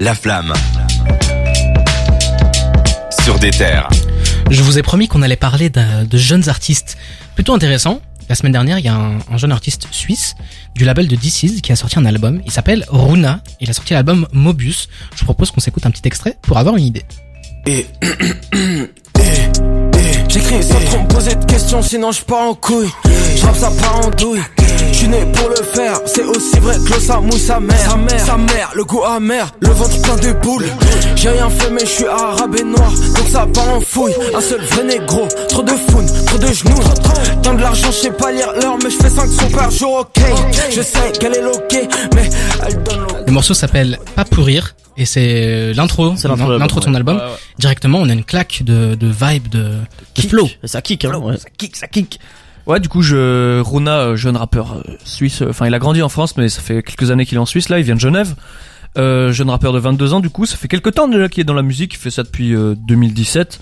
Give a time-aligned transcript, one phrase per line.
[0.00, 0.52] La flamme.
[3.24, 3.88] Sur des terres.
[4.50, 6.96] Je vous ai promis qu'on allait parler d'un- de jeunes artistes
[7.34, 8.00] plutôt intéressants.
[8.28, 10.34] La semaine dernière, il y a un, un jeune artiste suisse
[10.74, 12.40] du label de DC's qui a sorti un album.
[12.44, 13.40] Il s'appelle Runa.
[13.60, 14.88] Il a sorti l'album Mobius.
[15.14, 17.04] Je vous propose qu'on s'écoute un petit extrait pour avoir une idée.
[17.66, 17.86] Et,
[20.28, 22.88] J'écris sans trop me poser de questions, sinon je pars en couille.
[23.36, 24.42] J'rappe ça part en douille.
[25.08, 27.78] Né pour le faire, c'est aussi vrai que l'eau ça mouille sa mère.
[27.78, 30.66] Sa mère, sa mère, le goût amer, le ventre plein de boules.
[31.16, 34.12] J'ai rien fait, mais je suis arabe et noir, donc ça part en fouille.
[34.34, 36.82] Un seul vrai négro, trop de founes, trop de genoux.
[37.42, 40.00] Tant de l'argent, je sais pas lire l'heure, mais je fais 5 sons par jour,
[40.00, 40.22] ok.
[40.70, 42.28] Je sais qu'elle est loquée, mais
[42.66, 43.16] elle donne l'eau.
[43.26, 46.96] Le morceau s'appelle Pas pour rire et c'est l'intro, C'est l'intro de de son ouais.
[46.96, 47.20] album.
[47.58, 49.74] Directement, on a une claque de, de vibe, de, de
[50.14, 50.28] Kick.
[50.30, 50.48] flow.
[50.62, 51.16] Et Ça kick, hein.
[51.18, 51.36] ouais.
[51.36, 52.18] Ça kick, ça kick.
[52.68, 56.02] Ouais, du coup, je, Runa, euh, jeune rappeur euh, suisse, euh, enfin, il a grandi
[56.02, 58.00] en France, mais ça fait quelques années qu'il est en Suisse, là, il vient de
[58.00, 58.34] Genève.
[58.98, 61.44] Euh, jeune rappeur de 22 ans, du coup, ça fait quelques temps déjà qu'il est
[61.44, 63.60] dans la musique, il fait ça depuis euh, 2017.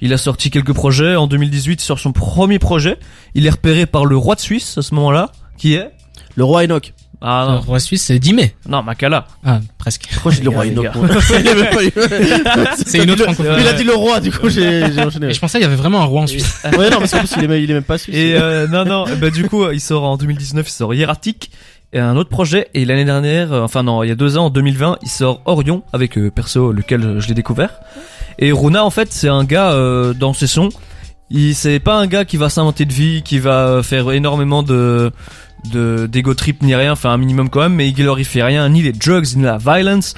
[0.00, 1.14] Il a sorti quelques projets.
[1.14, 2.98] En 2018, il sort son premier projet.
[3.34, 5.90] Il est repéré par le roi de Suisse à ce moment-là, qui est?
[6.34, 6.92] Le roi Enoch.
[7.22, 8.54] Ah Le non, roi suisse, c'est 10 mai.
[8.68, 9.26] non, Makala.
[9.44, 10.08] Ah, presque.
[10.12, 10.86] Pourquoi j'ai dit le roi Enoch
[12.86, 13.60] C'est une autre francophonie.
[13.60, 15.28] Il a dit le roi, du coup j'ai j'ai enchaîné.
[15.28, 16.60] Et je pensais qu'il y avait vraiment un roi en Suisse.
[16.76, 18.14] Ouais, non, parce qu'en plus il est même, il est même pas suisse.
[18.16, 21.50] Et euh, non, non, bah du coup, il sort en 2019, il sort Hieratic,
[21.92, 22.68] et un autre projet.
[22.74, 25.42] Et l'année dernière, euh, enfin non, il y a deux ans, en 2020, il sort
[25.44, 27.80] Orion, avec euh, perso lequel euh, je l'ai découvert.
[28.38, 30.70] Et Runa, en fait, c'est un gars euh, dans ses sons.
[31.30, 35.10] Il c'est pas un gars qui va s'inventer de vie, qui va faire énormément de
[35.70, 38.82] de d'ego trip ni rien, enfin un minimum quand même, mais il glorifie rien, ni
[38.82, 40.14] les drugs ni la violence.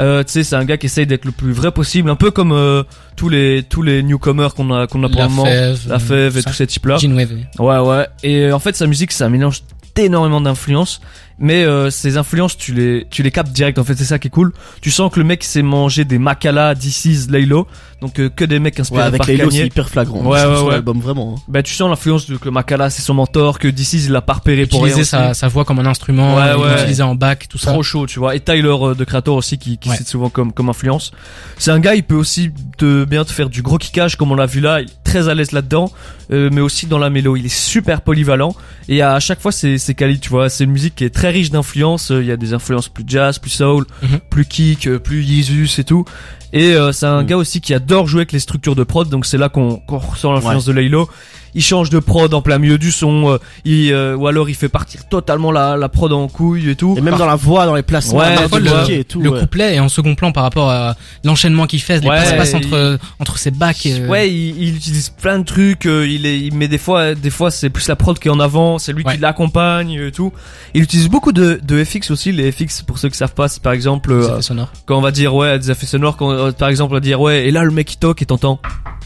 [0.00, 2.30] Euh, tu sais, c'est un gars qui essaye d'être le plus vrai possible, un peu
[2.30, 2.84] comme euh,
[3.16, 6.42] tous les tous les newcomers qu'on a qu'on a pour le moment, la fève et
[6.42, 6.50] ça.
[6.50, 6.98] tous ces types là.
[6.98, 7.32] Gene Wave.
[7.58, 8.06] Ouais, ouais.
[8.22, 9.62] Et euh, en fait, sa musique, c'est un mélange
[9.94, 11.00] d'énormément d'influences.
[11.40, 13.78] Mais euh, ces influences, tu les, tu les captes direct.
[13.78, 14.52] En fait, c'est ça qui est cool.
[14.80, 17.66] Tu sens que le mec s'est mangé des Makala, DC's, Laylo.
[18.00, 19.66] Donc euh, que des mecs inspirés Ouais, avec par lots, c'est Kanye.
[19.66, 20.22] hyper flagrant.
[20.24, 20.74] Ouais, Sur ouais, son ouais.
[20.74, 21.34] album, vraiment.
[21.36, 21.42] hein.
[21.48, 24.34] Bah, tu sens l'influence de que Makala, c'est son mentor, que DC's, il l'a pas
[24.34, 24.90] repéré pour rien.
[24.92, 26.74] Utiliser sa, sa voix comme un instrument, Ouais, il ouais.
[26.76, 27.72] l'utilisait en bac, tout ça.
[27.72, 28.34] Trop chaud, tu vois.
[28.36, 29.96] Et Tyler euh, de Creator aussi qui, qui Ouais.
[29.96, 31.10] cite souvent comme comme influence.
[31.58, 34.36] C'est un gars, il peut aussi te bien te faire du gros kickage comme on
[34.36, 34.80] l'a vu là.
[34.80, 35.90] Il est très à l'aise là-dedans,
[36.30, 37.36] euh, mais aussi dans la mélo.
[37.36, 38.54] Il est super polyvalent
[38.88, 40.48] et à chaque fois c'est c'est quali, tu vois.
[40.48, 42.10] C'est une musique qui est très riche d'influences.
[42.10, 44.20] Euh, Il y a des influences plus jazz, plus soul, Mhm.
[44.30, 46.04] plus kick, euh, plus Jesus et tout.
[46.52, 47.26] Et euh, c'est un Mhm.
[47.26, 49.08] gars aussi qui adore jouer avec les structures de prod.
[49.08, 51.08] Donc c'est là qu'on qu'on ressent l'influence de Laylo.
[51.54, 54.54] Il change de prod en plein milieu du son, euh, il, euh, ou alors il
[54.54, 56.94] fait partir totalement la, la prod en couille et tout.
[56.96, 59.20] Et même dans la voix, dans les placements, Ouais, le vois, et tout.
[59.20, 59.40] le ouais.
[59.40, 62.56] couplet est en second plan par rapport à l'enchaînement qu'il fait, les Ouais, passe-passe il-
[62.66, 63.86] entre, entre ses bacs.
[63.86, 65.86] et, euh, Ouais, il, il utilise plein de trucs.
[65.86, 68.30] euh, il, est, il met des fois, des fois c'est plus la prod qui est
[68.30, 69.14] en avant, c'est lui Ouais.
[69.14, 70.32] qui l'accompagne et tout.
[70.74, 72.32] Il utilise beaucoup de, de FX aussi.
[72.32, 74.70] Les FX, pour ceux qui savent pas, c'est par exemple les euh, effets sonores.
[74.86, 77.20] quand on va dire ouais des effets sonores, quand euh, par exemple on va dire
[77.20, 78.60] ouais et là le mec il toque et t'entends,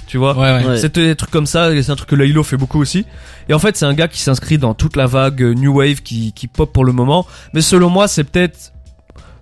[0.06, 0.36] tu vois?
[0.36, 0.64] Ouais, ouais.
[0.70, 0.76] Ouais.
[0.78, 3.04] C'est des trucs comme ça, c'est un truc que Fait beaucoup aussi.
[3.48, 6.03] Et en fait, c'est un gars qui s'inscrit dans toute la vague euh, New Wave
[6.03, 7.26] qui, pop pour le moment.
[7.54, 8.72] Mais selon moi, c'est peut-être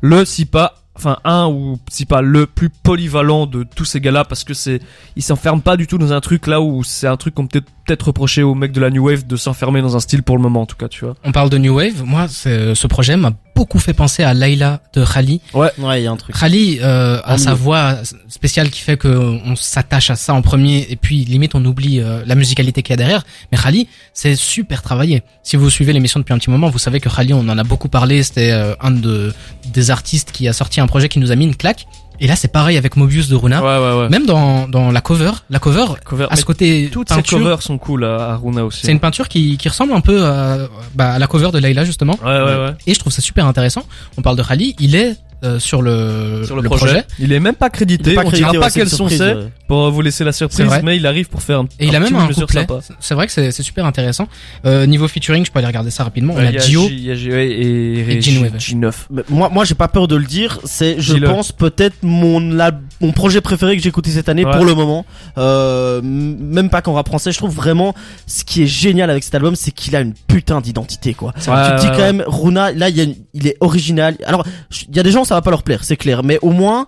[0.00, 4.24] le, si pas, enfin un ou si pas le plus polyvalent de tous ces gars-là
[4.24, 4.80] parce que c'est,
[5.16, 7.62] il s'enferme pas du tout dans un truc là où c'est un truc qu'on peut
[7.86, 10.42] peut-être reprocher aux mecs de la New Wave de s'enfermer dans un style pour le
[10.42, 11.14] moment en tout cas, tu vois.
[11.24, 12.04] On parle de New Wave.
[12.04, 15.42] Moi, ce projet m'a beaucoup fait penser à Layla de Khali.
[15.52, 16.34] Ouais, il y a un truc.
[16.34, 20.86] Khali euh, a sa voix spéciale qui fait que on s'attache à ça en premier
[20.88, 23.22] et puis limite on oublie euh, la musicalité qu'il y a derrière.
[23.52, 25.22] Mais Khali, c'est super travaillé.
[25.42, 27.62] Si vous suivez l'émission depuis un petit moment, vous savez que Khali, on en a
[27.62, 28.22] beaucoup parlé.
[28.22, 29.34] C'était euh, un de
[29.74, 31.86] des artistes qui a sorti un projet qui nous a mis une claque.
[32.22, 33.62] Et là, c'est pareil avec Mobius de Runa.
[33.62, 34.08] Ouais, ouais, ouais.
[34.10, 37.38] Même dans dans la cover, la cover Cover- a ce côté toutes ces peinture.
[37.38, 38.80] covers sont cool à, à Runa aussi.
[38.84, 40.58] C'est une peinture qui, qui ressemble un peu à,
[40.94, 42.18] bah, à la cover de Layla justement.
[42.22, 42.74] Ouais, ouais, ouais.
[42.86, 43.84] Et je trouve ça super intéressant.
[44.18, 47.04] On parle de Khali, il est euh, sur le, Sur le, projet.
[47.18, 48.14] Il est même pas crédité.
[48.14, 49.48] Pas on crédité, dira ouais, pas c'est quel une son surprise, c'est ouais.
[49.66, 52.12] pour vous laisser la surprise, mais il arrive pour faire un Et il a petit
[52.12, 52.66] même un couplet.
[52.98, 54.28] C'est vrai que c'est c'est super intéressant.
[54.64, 56.34] Euh, niveau featuring, je peux aller regarder ça rapidement.
[56.36, 58.56] On a il y a et, Et Gene Wave.
[58.56, 58.92] G9.
[59.10, 60.58] Mais Moi, moi, j'ai pas peur de le dire.
[60.64, 64.56] C'est, je pense peut-être mon la, mon projet préféré que j'ai écouté cette année Ouais.
[64.56, 65.04] pour le moment.
[65.38, 67.32] Euh, même pas qu'en rap français.
[67.32, 67.94] Je trouve vraiment
[68.26, 71.32] ce qui est génial avec cet album, c'est qu'il a une putain d'identité, quoi.
[71.34, 74.16] Tu te dis quand même, Runa, là, il, est original.
[74.24, 74.46] Alors,
[74.88, 76.22] il y a des gens, ça va pas leur plaire, c'est clair.
[76.22, 76.86] Mais au moins,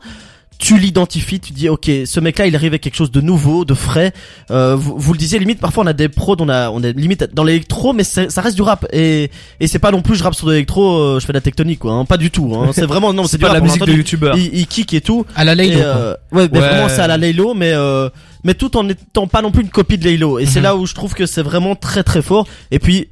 [0.59, 3.75] tu l'identifies, tu dis, ok, ce mec-là, il arrive avec quelque chose de nouveau, de
[3.75, 4.13] frais.
[4.53, 6.93] Euh, vous, vous le disiez, limite, parfois, on a des prods, on a, on est
[6.93, 8.87] limite dans l'électro, mais ça reste du rap.
[8.93, 11.39] Et, et c'est pas non plus, je rappe sur de l'électro, euh, je fais de
[11.39, 11.93] la tectonique, quoi.
[11.95, 12.05] hein.
[12.05, 12.53] Pas du tout.
[12.55, 12.71] Hein.
[12.73, 14.37] C'est vraiment, non, c'est pas rap, la musique de youtubeur.
[14.37, 15.27] Il, il kick et tout.
[15.35, 15.81] À la Laylo.
[15.81, 16.69] Euh, ouais, mais Ouais.
[16.69, 18.09] vraiment c'est à la Laylo, mais euh,
[18.45, 20.39] mais tout en étant pas non plus une copie de Laylo.
[20.39, 20.65] Et c'est Mhm.
[20.65, 22.47] là où je trouve que c'est vraiment très très fort.
[22.71, 23.09] Et puis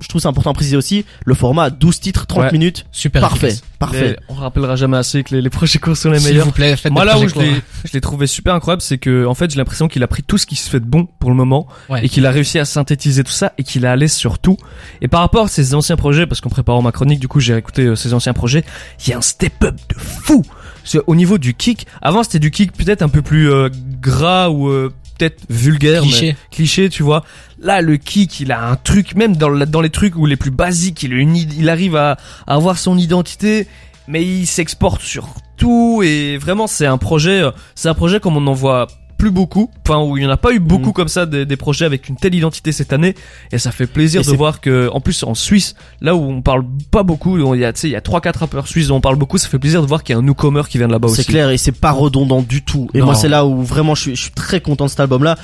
[0.00, 2.52] je trouve c'est important à préciser aussi, le format 12 titres, 30 Ouais.
[2.52, 3.68] minutes, Super parfait, efficace.
[3.78, 4.08] parfait.
[4.10, 6.46] Les- on rappellera jamais assez que les, les projets courts sont les S'il meilleurs.
[6.46, 7.62] vous plaît, faites Moi des là où projets je l'ai, courts.
[7.84, 10.36] je l'ai trouvé super incroyable, c'est que en fait j'ai l'impression qu'il a pris tout
[10.38, 12.04] ce qui se fait de bon pour le moment Ouais.
[12.04, 14.56] et qu'il a réussi à synthétiser tout ça et qu'il est allé sur tout.
[15.00, 17.56] Et par rapport à ses anciens projets, parce qu'en préparant ma chronique, du coup j'ai
[17.56, 18.64] écouté euh, ses anciens projets,
[19.04, 20.42] il y a un step-up de fou.
[20.86, 21.86] C'est au niveau du kick.
[22.02, 23.70] Avant c'était du kick peut-être un peu plus euh,
[24.02, 26.88] gras ou euh, peut-être vulgaire, mais- Cliché.
[26.90, 27.24] tu vois.
[27.60, 30.36] Là, le kick, il a un truc, même dans, le- dans les trucs où les
[30.36, 32.12] plus basiques, il arrive à,
[32.46, 33.66] à avoir son identité,
[34.08, 38.36] mais il s'exporte sur tout et vraiment, c'est un projet, euh, c'est un projet comme
[38.36, 38.88] on en voit
[39.24, 40.92] plus beaucoup, enfin où il y en a pas eu beaucoup Mhm.
[40.92, 43.14] comme ça des, des projets avec une telle identité cette année
[43.52, 46.42] et ça fait plaisir Et de voir que en plus en Suisse là où on
[46.42, 49.00] parle pas beaucoup il y a il y a trois quatre rappeurs suisses dont on
[49.00, 50.92] parle beaucoup ça fait plaisir de voir qu'il y a un newcomer qui vient de
[50.92, 52.88] là-bas aussi C'est clair et c'est pas redondant du tout.
[52.92, 53.06] Et Non.
[53.06, 55.36] moi c'est là où vraiment je suis, je suis très content de cet album là.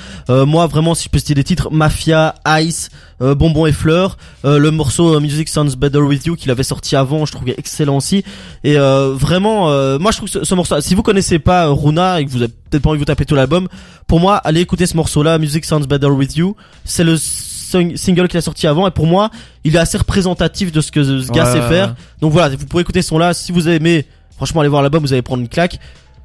[0.45, 2.89] moi vraiment si je peux citer des titres Mafia, Ice,
[3.23, 6.61] euh, Bonbon et Fleurs, euh, le morceau euh, Music Sounds Better With You qu'il avait
[6.63, 8.23] sorti avant, je trouvais excellent aussi.
[8.63, 11.65] Et euh, vraiment euh, moi je trouve que ce, ce morceau si vous connaissez pas
[11.65, 13.67] euh, Runa et que vous avez peut-être pas envie de vous taper tout l'album,
[14.07, 16.55] pour moi allez écouter ce morceau là Music Sounds Better With You.
[16.85, 19.29] C'est le sing- single qu'il a sorti avant et pour moi
[19.63, 21.87] il est assez représentatif de ce que ce gars Ouais, sait faire.
[21.89, 21.93] ouais.
[22.21, 24.05] Donc voilà, vous pouvez écouter son là si vous aimez
[24.37, 25.77] Franchement, allez voir l'album, vous allez prendre une claque.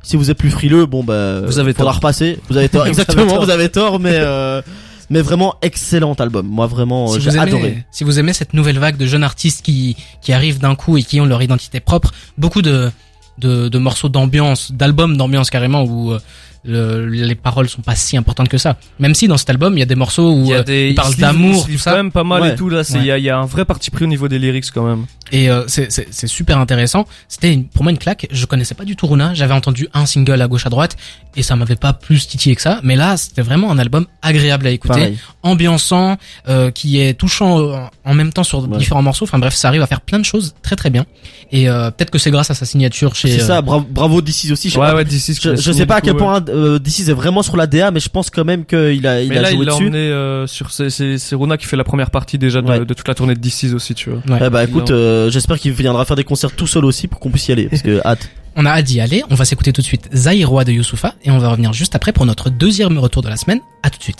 [0.02, 1.96] Si vous êtes plus frileux, bon bah, Vous avez faudra tort.
[1.96, 2.38] repasser.
[2.48, 4.62] Vous avez tort, exactement, vous avez tort, mais euh,
[5.10, 6.46] mais vraiment excellent album.
[6.46, 7.84] Moi vraiment, si j'ai vous aimez, adoré.
[7.90, 11.02] Si vous aimez cette nouvelle vague de jeunes artistes qui qui arrivent d'un coup et
[11.02, 12.90] qui ont leur identité propre, beaucoup de
[13.38, 16.20] de, morceaux d'ambiance, d'albums d'ambiance carrément où euh,
[16.64, 18.76] le- les paroles sont pas si importantes que ça.
[18.98, 20.94] Même si dans cet album il y a des morceaux où il euh, des il
[20.94, 21.90] parle d'amour, tout ça.
[21.92, 22.52] quand même pas mal Ouais.
[22.52, 23.20] et tout là il Ouais.
[23.20, 25.64] y, y a un vrai parti pris au niveau des lyrics quand même Et euh,
[25.66, 27.04] c'est super intéressant.
[27.28, 28.28] C'était pour moi une claque.
[28.30, 29.34] Je connaissais pas du tout Runa.
[29.34, 30.96] J'avais entendu un single à gauche à droite
[31.34, 32.78] et ça m'avait pas plus titillé que ça.
[32.84, 35.18] Mais là, c'était vraiment un album agréable à écouter, Pareil.
[35.42, 36.16] ambiançant,
[36.48, 38.78] euh, qui est touchant euh, en même temps sur Ouais.
[38.78, 39.24] différents morceaux.
[39.24, 41.04] Enfin bref, ça arrive à faire plein de choses très très bien.
[41.52, 43.28] Et euh, peut-être que c'est grâce à sa signature chez.
[43.30, 44.70] C'est euh, ça, bravo, bravo DC's aussi.
[44.70, 47.66] Je, d'ici je, je sais pas à quel point euh, DC's est vraiment sur la
[47.66, 49.72] DA, mais je pense quand même qu'il a, il mais a là joué il l'a
[49.72, 49.82] dessus.
[49.84, 52.84] emmené euh, sur c'est Rona qui fait la première partie déjà de, Ouais.
[52.84, 54.40] de toute la tournée de DC's aussi tu vois ouais.
[54.46, 57.30] Eh bah écoute, euh, j'espère qu'il viendra faire des concerts tout seul aussi pour qu'on
[57.30, 58.28] puisse y aller, parce que hâte.
[58.58, 59.22] On a hâte d'y aller.
[59.28, 62.12] On va s'écouter tout de suite Zaïroa de Youssoufa et on va revenir juste après
[62.14, 63.60] pour notre deuxième retour de la semaine.
[63.82, 64.14] À tout de suite.